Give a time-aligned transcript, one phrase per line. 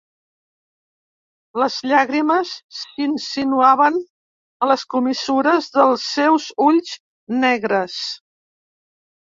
[1.63, 4.01] Les llàgrimes s'insinuaven
[4.69, 6.99] a les comissures dels seus ulls
[7.47, 8.05] negres—.